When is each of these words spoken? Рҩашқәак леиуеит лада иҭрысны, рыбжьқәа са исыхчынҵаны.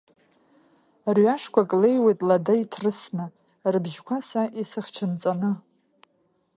Рҩашқәак 1.15 1.69
леиуеит 1.81 2.19
лада 2.27 2.53
иҭрысны, 2.63 3.25
рыбжьқәа 3.71 4.17
са 4.27 4.43
исыхчынҵаны. 4.61 5.51